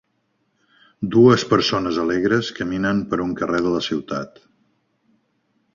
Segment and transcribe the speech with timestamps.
[1.15, 4.45] Dues persones alegres caminen per un carrer de la ciutat.